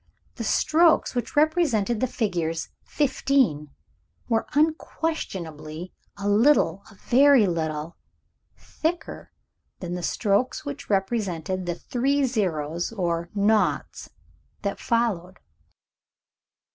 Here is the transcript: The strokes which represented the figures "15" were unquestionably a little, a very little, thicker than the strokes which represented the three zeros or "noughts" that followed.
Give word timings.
The 0.37 0.43
strokes 0.43 1.13
which 1.13 1.35
represented 1.35 1.99
the 1.99 2.07
figures 2.07 2.69
"15" 2.85 3.69
were 4.29 4.47
unquestionably 4.55 5.93
a 6.17 6.27
little, 6.27 6.83
a 6.89 6.95
very 6.95 7.45
little, 7.45 7.97
thicker 8.57 9.31
than 9.79 9.93
the 9.93 10.01
strokes 10.01 10.65
which 10.65 10.89
represented 10.89 11.67
the 11.67 11.75
three 11.75 12.23
zeros 12.23 12.91
or 12.91 13.29
"noughts" 13.35 14.09
that 14.63 14.79
followed. 14.79 15.37